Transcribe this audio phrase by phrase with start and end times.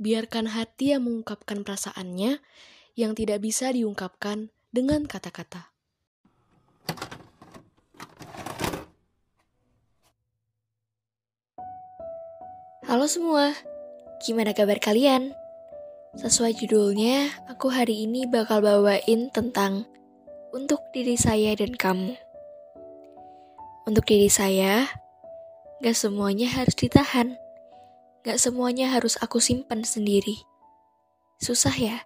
[0.00, 2.40] biarkan hati yang mengungkapkan perasaannya
[2.96, 5.72] yang tidak bisa diungkapkan dengan kata-kata.
[12.82, 13.56] Halo semua,
[14.20, 15.32] gimana kabar kalian?
[16.12, 19.88] Sesuai judulnya, aku hari ini bakal bawain tentang
[20.52, 22.12] untuk diri saya dan kamu.
[23.88, 24.84] Untuk diri saya,
[25.80, 27.40] gak semuanya harus ditahan.
[28.22, 30.42] Gak semuanya harus aku simpan sendiri.
[31.42, 31.98] Susah ya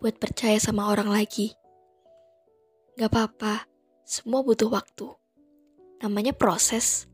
[0.00, 1.52] buat percaya sama orang lagi.
[2.96, 3.68] Gak apa-apa,
[4.04, 5.08] semua butuh waktu.
[6.00, 7.06] Namanya proses.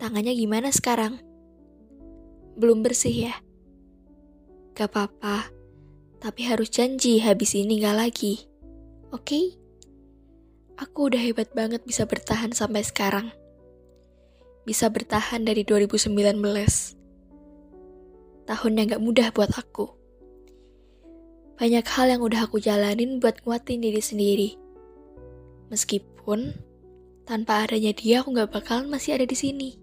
[0.00, 1.30] Tangannya gimana sekarang?
[2.60, 3.34] belum bersih ya?
[4.76, 5.48] Gak apa-apa,
[6.20, 8.44] tapi harus janji habis ini gak lagi.
[9.10, 9.24] Oke?
[9.24, 9.44] Okay?
[10.76, 13.32] Aku udah hebat banget bisa bertahan sampai sekarang.
[14.64, 16.99] Bisa bertahan dari 2019.
[18.50, 19.86] Tahun yang gak mudah buat aku.
[21.54, 24.50] Banyak hal yang udah aku jalanin buat nguatin diri sendiri.
[25.70, 26.58] Meskipun
[27.30, 29.78] tanpa adanya dia aku gak bakalan masih ada di sini.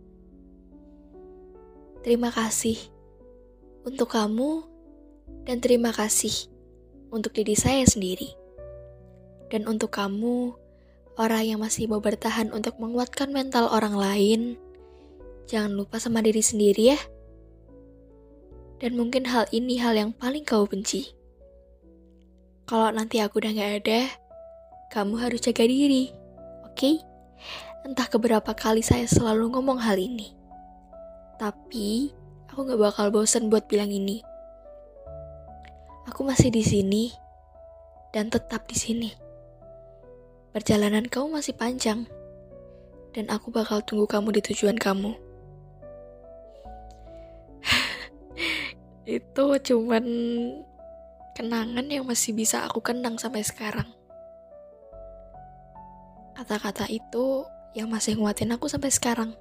[2.04, 2.76] Terima kasih
[3.88, 4.68] untuk kamu
[5.48, 6.52] dan terima kasih
[7.08, 8.36] untuk diri saya sendiri.
[9.48, 10.52] Dan untuk kamu,
[11.16, 14.60] orang yang masih mau bertahan untuk menguatkan mental orang lain,
[15.48, 17.00] jangan lupa sama diri sendiri ya.
[18.78, 21.18] Dan mungkin hal ini hal yang paling kau benci.
[22.70, 24.02] Kalau nanti aku udah gak ada,
[24.94, 26.14] kamu harus jaga diri,
[26.68, 26.78] oke?
[26.78, 27.02] Okay?
[27.88, 30.36] Entah keberapa kali saya selalu ngomong hal ini.
[31.42, 32.12] Tapi,
[32.52, 34.22] aku gak bakal bosan buat bilang ini.
[36.12, 37.10] Aku masih di sini
[38.14, 39.10] dan tetap di sini.
[40.54, 42.06] Perjalanan kamu masih panjang,
[43.14, 45.27] dan aku bakal tunggu kamu di tujuan kamu.
[49.08, 50.06] Itu cuman
[51.32, 53.88] kenangan yang masih bisa aku kenang sampai sekarang.
[56.36, 59.32] Kata-kata itu yang masih nguatin aku sampai sekarang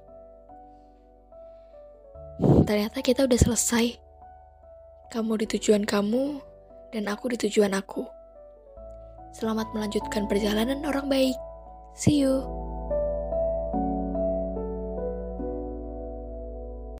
[2.67, 3.95] ternyata kita udah selesai.
[5.07, 6.43] Kamu di tujuan kamu,
[6.91, 8.03] dan aku di tujuan aku.
[9.31, 11.37] Selamat melanjutkan perjalanan orang baik.
[11.95, 12.66] See you.